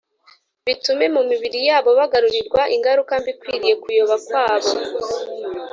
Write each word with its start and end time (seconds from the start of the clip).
bituma 0.65 1.05
mu 1.15 1.21
mibiri 1.29 1.59
yabo 1.69 1.89
bagarurirwa 1.99 2.61
ingaruka 2.75 3.13
mbi 3.21 3.29
ikwiriye 3.33 3.75
kuyoba 3.83 4.15
kwabo. 4.25 4.71